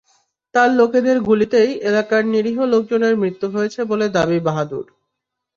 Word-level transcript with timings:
তাঁর 0.55 0.69
লোকদের 0.71 1.17
গুলিতেই 1.21 1.71
এলাকার 1.81 2.23
নিরীহ 2.25 2.57
লোকজনের 2.65 3.13
মৃত্যু 3.17 3.47
হয়েছে 3.49 3.79
বলে 3.83 4.05
দাবি 4.09 4.37
করেন 4.37 4.45
বাহাদুর। 4.47 4.85